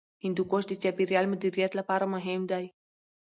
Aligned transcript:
هندوکش 0.23 0.63
د 0.67 0.73
چاپیریال 0.83 1.25
مدیریت 1.33 1.71
لپاره 1.79 2.05
مهم 2.13 2.41
دی. 2.51 2.65